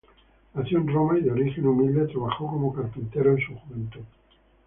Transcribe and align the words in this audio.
Nacido 0.55 0.81
en 0.81 0.87
Roma, 0.87 1.19
y 1.19 1.21
de 1.21 1.29
origen 1.29 1.67
humilde, 1.67 2.07
trabajó 2.11 2.47
como 2.47 2.73
carpintero 2.73 3.33
en 3.37 3.45
su 3.45 3.53
juventud. 3.55 4.01